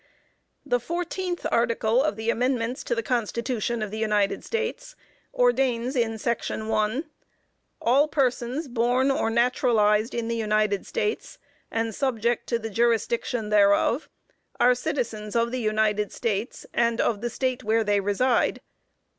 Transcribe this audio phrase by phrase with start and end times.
[0.65, 4.95] The fourteenth article of the Amendments to the Constitution of the United States,
[5.31, 7.05] ordains in Section 1,
[7.83, 11.37] "_All persons born or naturalized in the United States,
[11.69, 14.09] and subject to the jurisdiction thereof,
[14.59, 18.59] are citizens of the United States, and of the State where they reside.